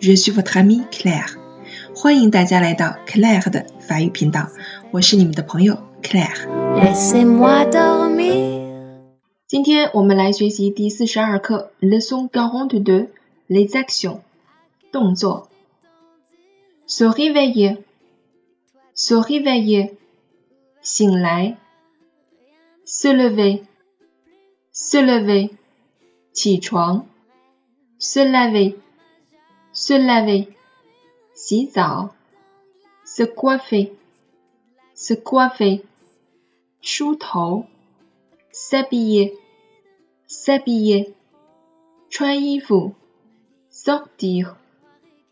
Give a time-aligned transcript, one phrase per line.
[0.00, 1.36] FM，je suis votre amie Claire。
[1.94, 4.48] 欢迎大家来到 Claire 的法语频道，
[4.90, 6.46] 我是你们的朋友 Claire。
[6.76, 8.64] Laissez-moi dormir.
[9.46, 13.08] 今天我们来学习第四十二课 Leçon quarante-deux
[13.48, 14.20] les actions
[14.90, 15.48] 动作。
[16.86, 17.78] Se réveiller,
[18.94, 19.92] se réveiller
[20.82, 21.56] 醒来。
[22.86, 23.62] Se lever,
[24.72, 25.50] se lever
[26.32, 27.06] 起床。
[27.98, 28.74] Se laver,
[29.73, 30.47] se laver
[31.33, 32.15] 洗澡。
[33.05, 33.91] Se coiffer,
[34.95, 35.81] se coiffer
[36.81, 37.65] 梳头。
[38.51, 39.37] s'habiller,
[40.27, 41.13] s'habiller
[42.09, 42.93] 穿衣服。
[43.71, 44.55] sortir,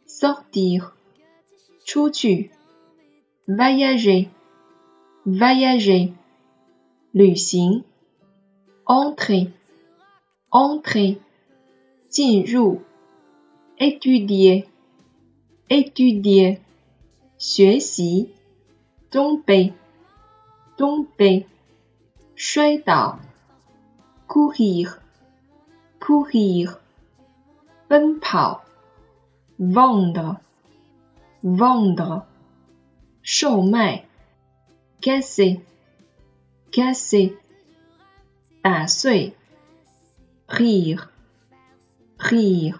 [0.08, 0.92] sortir
[1.86, 2.52] 出去。
[3.48, 4.30] voyager,
[5.26, 6.14] voyager
[7.12, 7.84] 旅行。
[8.86, 9.52] entrer,
[10.50, 11.18] entrer
[12.10, 12.82] 进入。
[13.82, 14.68] étudier,
[15.70, 16.60] étudier
[17.38, 18.30] 学习。
[19.10, 19.74] tomber,
[20.76, 21.46] tomber
[22.36, 23.20] 摔倒，
[24.28, 25.00] courir
[25.98, 26.78] courir
[27.88, 28.66] 奔跑，
[29.58, 30.40] vendre
[31.42, 32.26] vendre
[33.24, 34.06] 售卖，
[35.02, 35.62] casser
[36.70, 37.38] casser
[38.62, 39.34] 打碎，
[40.48, 41.08] rire
[42.20, 42.78] rire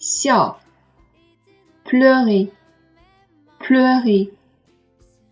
[0.00, 0.56] xiao,
[1.84, 2.50] pleurer,
[3.58, 4.32] pleurer,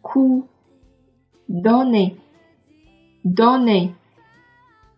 [0.02, 0.46] coup,
[1.48, 2.16] donner,
[3.24, 3.94] donner,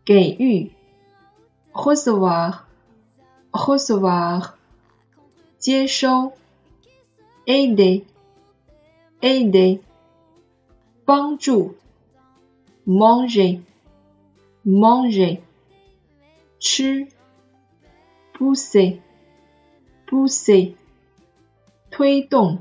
[0.05, 0.37] gay
[1.73, 2.67] recevoir,
[3.53, 4.59] recevoir,
[7.47, 8.05] aider,
[9.23, 9.81] aider,
[11.07, 11.75] bonjour,
[12.87, 13.61] manger,
[14.65, 15.41] manger,
[18.35, 19.01] pousser,
[20.10, 20.74] pousser
[21.92, 22.60] 推动，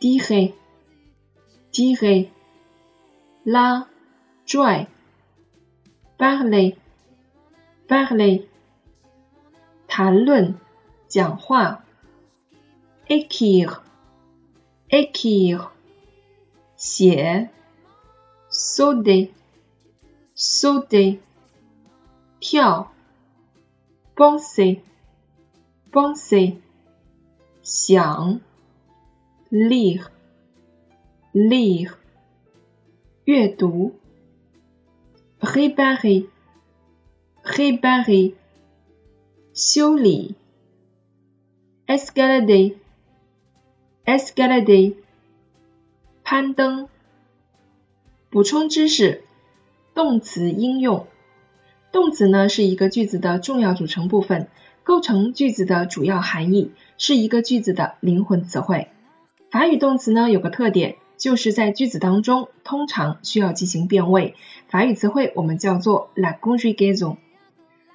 [0.00, 0.52] tirer
[1.72, 2.28] tirer
[3.44, 3.88] 拉、
[4.46, 4.86] 拽，
[6.16, 6.76] parler
[7.88, 8.46] parler
[9.86, 10.54] 谈论、
[11.08, 11.84] 讲话，
[13.06, 13.80] écrire
[14.88, 15.70] écrire
[16.76, 17.50] 写，
[18.50, 19.30] sauter
[20.36, 21.18] sauter
[22.40, 22.92] 跳，
[24.14, 24.80] penser
[25.91, 26.57] Penser
[27.63, 28.41] 想
[29.49, 30.05] ，lire
[31.33, 31.93] lire
[33.25, 33.95] 阅读
[35.39, 36.27] ，réparer
[37.43, 38.33] réparer
[39.53, 40.35] 修理
[41.87, 42.75] ，escalader
[44.05, 44.95] escalader
[46.23, 46.87] 攀登。
[48.29, 49.23] 补充知识：
[49.95, 51.07] 动词应用。
[51.91, 54.47] 动词呢是一个句子的重要组成部分，
[54.89, 58.87] 构成句子的主要含义，是一个句子的灵魂词汇。
[59.51, 60.95] 法语动词呢有个特点。
[61.15, 64.33] 就是在句子当中，通常需要进行变位。
[64.67, 67.17] 法语词汇我们叫做 la conjugaison。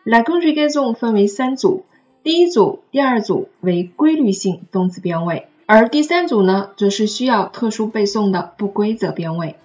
[0.05, 1.85] la conjugaison 分为三组，
[2.23, 9.57] 第一组、第二组为规律性动词变位，而第三组呢，则是需要特殊背诵的不规则变位。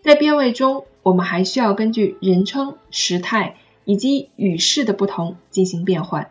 [0.00, 6.30] 在变位中，我们还需要根据人称、时态以及语势的不同进行变换。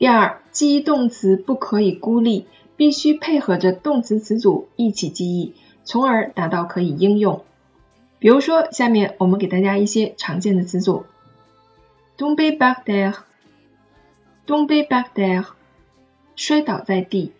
[0.00, 5.52] 第二，记忆动词不可以孤立，必须配合着动词词组一起记忆。
[5.84, 7.44] 从而达到可以应用。
[8.18, 11.04] 比如说，下面我们给大家一些常见的词组
[12.16, 15.48] ：tomber par terre，tomber par terre，
[16.34, 17.34] 摔倒在地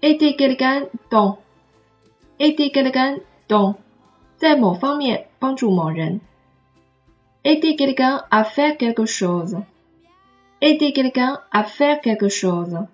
[0.00, 3.74] ；aider quelqu'un dans，aider quelqu'un dans，
[4.38, 6.22] 在某方面帮助某人
[7.42, 9.04] ；aider quelqu'un à faire quelque
[10.60, 12.86] aider quelqu'un à faire quelque chose，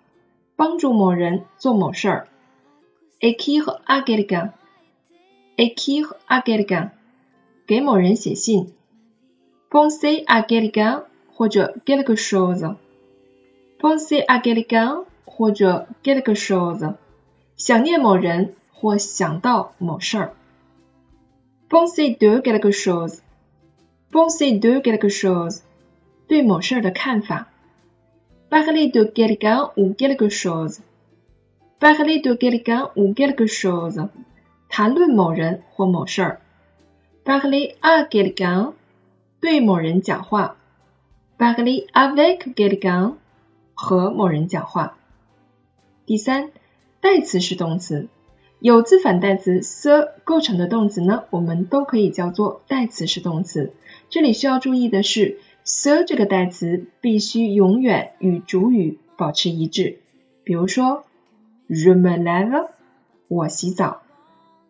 [0.57, 2.29] 帮助某人做某事儿。
[3.21, 4.53] écrire à quelqu'un,
[5.57, 6.91] écrire à quelqu'un，
[7.67, 8.73] 给某人写信。
[9.71, 16.95] penser à quelqu'un 或者 quelque chose，penser à quelqu'un 或者 quelque chose，
[17.57, 20.33] 想念某人或想到某事儿。
[21.69, 25.63] penser de quelque chose，penser de quelque chose，
[26.29, 27.49] 对某事儿的看法。
[28.55, 30.79] Parler de quelqu'un ou quelque chose。
[31.81, 34.09] parler de quelqu'un ou quelque chose，
[34.69, 36.41] 谈论某人或某事儿。
[37.25, 38.75] parler à quelqu'un，
[39.41, 40.55] 对某人讲话。
[41.37, 43.15] parler avec quelqu'un，
[43.75, 44.99] 和某人讲话。
[46.07, 46.51] 第三，
[47.01, 48.07] 代词是动词，
[48.61, 53.73] 有字反代词 s 构成的动词呢，我们都可以叫做代词是动词。
[54.11, 60.01] 这里需要注意的是 So 这个代词必须永远与主语保持一致。
[60.45, 61.05] 比如说
[61.71, 62.69] ，je me lave，
[63.29, 64.03] 我洗澡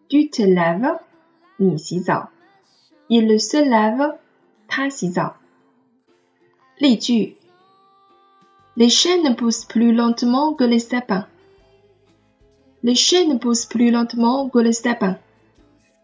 [0.09, 1.01] ；tu te laves，
[1.57, 2.31] 你洗澡
[3.09, 4.19] ；il se lave，
[4.69, 5.37] 他洗澡。
[6.79, 7.39] 例句
[8.77, 11.27] ：Les chênes poussent plus lentement que les sapins.
[12.81, 15.17] Les chênes poussent plus lentement que les sapins.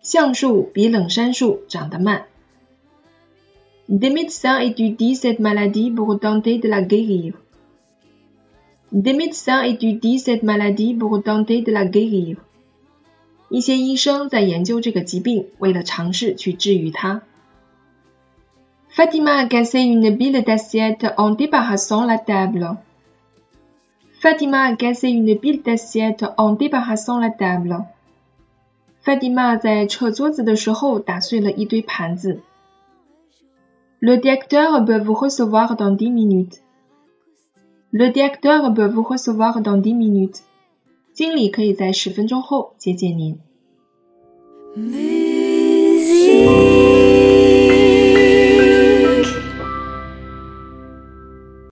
[0.03, 2.27] 橡树比冷杉树长得慢。
[3.90, 7.34] Des médecins étudient cette maladie pour tenter de la guérir.
[8.92, 12.38] Des médecins étudient cette maladie pour tenter de la guérir.
[13.50, 17.22] 一些医生在研究这个疾病，为了尝试去治愈它。
[18.90, 22.78] Fatima a cassé une bille d'assiette en débarrassant la table.
[24.20, 27.86] Fatima a cassé une bille d'assiette en débarrassant la table.
[29.04, 32.40] Fatima 在撤桌子的时候打碎了一堆盘子。
[34.02, 36.62] Le directeur peut vous recevoir dans dix minutes.
[37.92, 40.44] Le directeur peut vous recevoir dans dix minutes.
[41.16, 43.40] 经理可以在十分钟后接见您。
[44.76, 46.26] Musique